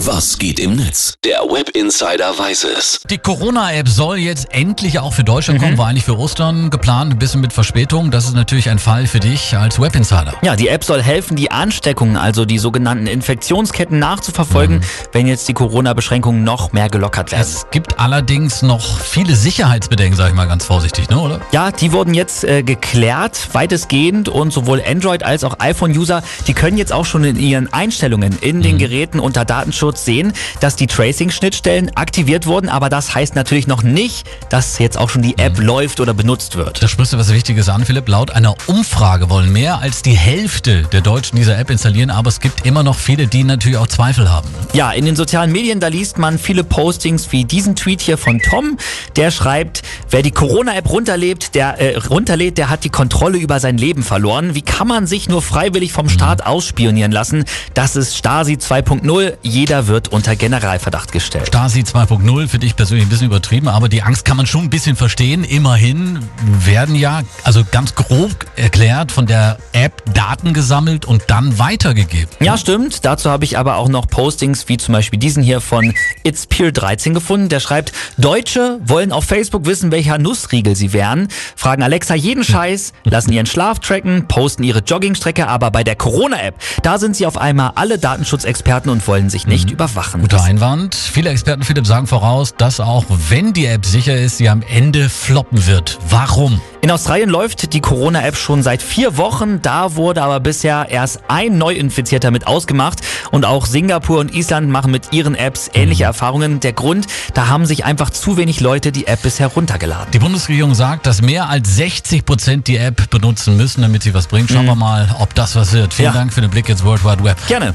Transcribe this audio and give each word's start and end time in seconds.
Was 0.00 0.38
geht 0.38 0.60
im 0.60 0.76
Netz? 0.76 1.14
Der 1.24 1.38
Web 1.38 1.70
Insider 1.70 2.38
weiß 2.38 2.64
es. 2.64 3.00
Die 3.08 3.16
Corona-App 3.16 3.88
soll 3.88 4.18
jetzt 4.18 4.52
endlich 4.52 4.98
auch 4.98 5.14
für 5.14 5.24
Deutschland 5.24 5.58
kommen, 5.58 5.78
war 5.78 5.86
eigentlich 5.86 6.04
für 6.04 6.18
Ostern 6.18 6.68
geplant, 6.68 7.14
ein 7.14 7.18
bisschen 7.18 7.40
mit 7.40 7.54
Verspätung. 7.54 8.10
Das 8.10 8.26
ist 8.26 8.34
natürlich 8.34 8.68
ein 8.68 8.78
Fall 8.78 9.06
für 9.06 9.20
dich 9.20 9.56
als 9.56 9.80
Web 9.80 9.96
Insider. 9.96 10.34
Ja, 10.42 10.54
die 10.54 10.68
App 10.68 10.84
soll 10.84 11.02
helfen, 11.02 11.34
die 11.34 11.50
Ansteckungen, 11.50 12.18
also 12.18 12.44
die 12.44 12.58
sogenannten 12.58 13.06
Infektionsketten 13.06 13.98
nachzuverfolgen, 13.98 14.82
wenn 15.12 15.26
jetzt 15.26 15.48
die 15.48 15.54
Corona-Beschränkungen 15.54 16.44
noch 16.44 16.72
mehr 16.72 16.90
gelockert 16.90 17.32
werden. 17.32 17.40
Es 17.40 17.64
gibt 17.70 17.98
allerdings 17.98 18.60
noch 18.60 18.98
viele 18.98 19.34
Sicherheitsbedenken, 19.34 20.14
sage 20.14 20.30
ich 20.30 20.36
mal 20.36 20.46
ganz 20.46 20.66
vorsichtig, 20.66 21.08
ne, 21.08 21.18
oder? 21.18 21.40
Ja, 21.52 21.72
die 21.72 21.92
wurden 21.92 22.12
jetzt 22.12 22.44
äh, 22.44 22.62
geklärt, 22.62 23.48
weitestgehend 23.54 24.28
und 24.28 24.52
sowohl 24.52 24.82
Android 24.86 25.22
als 25.22 25.42
auch 25.42 25.58
iPhone-User, 25.58 26.22
die 26.46 26.52
können 26.52 26.76
jetzt 26.76 26.92
auch 26.92 27.06
schon 27.06 27.24
in 27.24 27.36
ihren 27.36 27.72
Einstellungen 27.72 28.36
in 28.42 28.60
den 28.60 28.76
Geräten 28.76 29.20
unter 29.20 29.46
Datenschutz 29.46 29.85
sehen, 29.94 30.32
dass 30.60 30.76
die 30.76 30.86
Tracing-Schnittstellen 30.86 31.96
aktiviert 31.96 32.46
wurden, 32.46 32.68
aber 32.68 32.88
das 32.88 33.14
heißt 33.14 33.34
natürlich 33.34 33.66
noch 33.66 33.82
nicht, 33.82 34.26
dass 34.50 34.78
jetzt 34.78 34.98
auch 34.98 35.10
schon 35.10 35.22
die 35.22 35.38
App 35.38 35.58
läuft 35.58 36.00
oder 36.00 36.14
benutzt 36.14 36.56
wird. 36.56 36.82
Da 36.82 36.88
sprichst 36.88 37.12
du 37.12 37.18
was 37.18 37.32
Wichtiges 37.32 37.68
an, 37.68 37.84
Philipp. 37.84 38.08
Laut 38.08 38.30
einer 38.30 38.54
Umfrage 38.66 39.30
wollen 39.30 39.52
mehr 39.52 39.80
als 39.80 40.02
die 40.02 40.16
Hälfte 40.16 40.82
der 40.92 41.00
Deutschen 41.00 41.36
diese 41.36 41.54
App 41.54 41.70
installieren, 41.70 42.10
aber 42.10 42.28
es 42.28 42.40
gibt 42.40 42.66
immer 42.66 42.82
noch 42.82 42.96
viele, 42.96 43.26
die 43.26 43.44
natürlich 43.44 43.78
auch 43.78 43.86
Zweifel 43.86 44.30
haben. 44.30 44.48
Ja, 44.72 44.92
in 44.92 45.04
den 45.04 45.16
sozialen 45.16 45.52
Medien, 45.52 45.80
da 45.80 45.88
liest 45.88 46.18
man 46.18 46.38
viele 46.38 46.64
Postings 46.64 47.30
wie 47.32 47.44
diesen 47.44 47.76
Tweet 47.76 48.00
hier 48.00 48.18
von 48.18 48.40
Tom. 48.40 48.78
Der 49.16 49.30
schreibt, 49.30 49.82
wer 50.10 50.22
die 50.22 50.30
Corona-App 50.30 50.88
runterlebt, 50.88 51.54
der, 51.54 51.78
äh, 51.78 51.96
runterlädt, 51.96 52.58
der 52.58 52.70
hat 52.70 52.84
die 52.84 52.90
Kontrolle 52.90 53.38
über 53.38 53.60
sein 53.60 53.76
Leben 53.76 54.02
verloren. 54.02 54.54
Wie 54.54 54.62
kann 54.62 54.88
man 54.88 55.06
sich 55.06 55.28
nur 55.28 55.42
freiwillig 55.42 55.92
vom 55.92 56.08
Staat 56.08 56.46
ausspionieren 56.46 57.12
lassen? 57.12 57.44
Das 57.74 57.96
ist 57.96 58.16
Stasi 58.16 58.54
2.0. 58.54 59.34
Jeder 59.42 59.75
wird 59.86 60.08
unter 60.08 60.36
Generalverdacht 60.36 61.12
gestellt. 61.12 61.48
Stasi 61.48 61.80
2.0 61.80 62.48
für 62.48 62.58
dich 62.58 62.76
persönlich 62.76 63.06
ein 63.06 63.08
bisschen 63.10 63.26
übertrieben, 63.26 63.68
aber 63.68 63.88
die 63.88 64.02
Angst 64.02 64.24
kann 64.24 64.36
man 64.36 64.46
schon 64.46 64.62
ein 64.62 64.70
bisschen 64.70 64.96
verstehen. 64.96 65.44
Immerhin 65.44 66.20
werden 66.64 66.94
ja, 66.94 67.22
also 67.44 67.62
ganz 67.70 67.94
grob 67.94 68.46
erklärt, 68.56 69.12
von 69.12 69.26
der 69.26 69.58
App 69.72 70.02
Daten 70.14 70.54
gesammelt 70.54 71.04
und 71.04 71.24
dann 71.28 71.58
weitergegeben. 71.58 72.28
Ja, 72.40 72.56
stimmt. 72.56 73.04
Dazu 73.04 73.30
habe 73.30 73.44
ich 73.44 73.58
aber 73.58 73.76
auch 73.76 73.88
noch 73.88 74.08
Postings 74.08 74.68
wie 74.68 74.78
zum 74.78 74.92
Beispiel 74.92 75.18
diesen 75.18 75.42
hier 75.42 75.60
von 75.60 75.94
It's 76.22 76.46
Peer 76.46 76.72
13 76.72 77.14
gefunden. 77.14 77.48
Der 77.48 77.60
schreibt, 77.60 77.92
Deutsche 78.16 78.80
wollen 78.84 79.12
auf 79.12 79.24
Facebook 79.24 79.66
wissen, 79.66 79.90
welcher 79.90 80.18
Nussriegel 80.18 80.74
sie 80.76 80.92
wären, 80.92 81.28
fragen 81.54 81.82
Alexa 81.82 82.14
jeden 82.14 82.44
Scheiß, 82.44 82.92
lassen 83.04 83.32
ihren 83.32 83.46
Schlaf 83.46 83.80
tracken, 83.80 84.28
posten 84.28 84.62
ihre 84.62 84.80
Joggingstrecke, 84.80 85.48
aber 85.48 85.70
bei 85.70 85.84
der 85.84 85.96
Corona-App, 85.96 86.54
da 86.82 86.98
sind 86.98 87.16
sie 87.16 87.26
auf 87.26 87.36
einmal 87.36 87.72
alle 87.74 87.98
Datenschutzexperten 87.98 88.90
und 88.90 89.06
wollen 89.06 89.30
sich 89.30 89.46
nicht 89.46 89.65
überwachen. 89.70 90.20
Guter 90.20 90.42
Einwand. 90.42 90.94
Viele 90.94 91.30
Experten, 91.30 91.62
Philipp, 91.62 91.86
sagen 91.86 92.06
voraus, 92.06 92.54
dass 92.56 92.80
auch 92.80 93.04
wenn 93.28 93.52
die 93.52 93.66
App 93.66 93.84
sicher 93.86 94.16
ist, 94.16 94.38
sie 94.38 94.48
am 94.48 94.62
Ende 94.62 95.08
floppen 95.08 95.66
wird. 95.66 95.98
Warum? 96.10 96.60
In 96.82 96.90
Australien 96.92 97.28
läuft 97.30 97.72
die 97.72 97.80
Corona-App 97.80 98.36
schon 98.36 98.62
seit 98.62 98.80
vier 98.80 99.16
Wochen. 99.16 99.60
Da 99.60 99.96
wurde 99.96 100.22
aber 100.22 100.38
bisher 100.38 100.86
erst 100.88 101.20
ein 101.28 101.58
Neuinfizierter 101.58 102.30
mit 102.30 102.46
ausgemacht. 102.46 103.00
Und 103.32 103.44
auch 103.44 103.66
Singapur 103.66 104.20
und 104.20 104.32
Island 104.32 104.70
machen 104.70 104.92
mit 104.92 105.12
ihren 105.12 105.34
Apps 105.34 105.68
ähnliche 105.74 106.04
Erfahrungen. 106.04 106.60
Der 106.60 106.72
Grund, 106.72 107.06
da 107.34 107.48
haben 107.48 107.66
sich 107.66 107.84
einfach 107.84 108.10
zu 108.10 108.36
wenig 108.36 108.60
Leute 108.60 108.92
die 108.92 109.08
App 109.08 109.22
bisher 109.22 109.48
runtergeladen. 109.48 110.12
Die 110.12 110.20
Bundesregierung 110.20 110.74
sagt, 110.74 111.06
dass 111.06 111.22
mehr 111.22 111.48
als 111.48 111.74
60 111.76 112.24
Prozent 112.24 112.68
die 112.68 112.76
App 112.76 113.10
benutzen 113.10 113.56
müssen, 113.56 113.82
damit 113.82 114.04
sie 114.04 114.14
was 114.14 114.28
bringt. 114.28 114.50
Schauen 114.50 114.66
wir 114.66 114.76
mal, 114.76 115.08
ob 115.18 115.34
das 115.34 115.56
was 115.56 115.72
wird. 115.72 115.92
Vielen 115.92 116.06
Ja. 116.06 116.12
Dank 116.12 116.32
für 116.32 116.40
den 116.40 116.50
Blick 116.50 116.68
ins 116.68 116.84
World 116.84 117.04
Wide 117.04 117.24
Web. 117.24 117.36
Gerne. 117.48 117.74